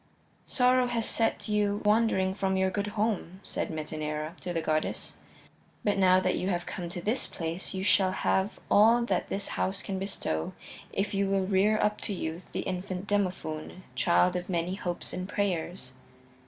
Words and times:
"Sorrow 0.47 0.87
has 0.87 1.07
set 1.07 1.47
you 1.47 1.79
wandering 1.85 2.33
from 2.33 2.57
your 2.57 2.71
good 2.71 2.87
home," 2.97 3.39
said 3.43 3.69
Metaneira 3.69 4.33
to 4.41 4.51
the 4.51 4.59
goddess, 4.59 5.17
"but 5.83 5.95
now 5.99 6.19
that 6.19 6.35
you 6.39 6.49
have 6.49 6.65
come 6.65 6.89
to 6.89 7.01
this 7.03 7.27
place 7.27 7.75
you 7.75 7.83
shall 7.83 8.11
have 8.11 8.59
all 8.71 9.05
that 9.05 9.29
this 9.29 9.49
house 9.49 9.83
can 9.83 9.99
bestow 9.99 10.53
if 10.91 11.13
you 11.13 11.29
will 11.29 11.45
rear 11.45 11.77
up 11.77 12.01
to 12.01 12.15
youth 12.15 12.51
the 12.51 12.61
infant 12.61 13.05
Demophoon, 13.05 13.83
child 13.93 14.35
of 14.35 14.49
many 14.49 14.73
hopes 14.73 15.13
and 15.13 15.29
prayers." 15.29 15.93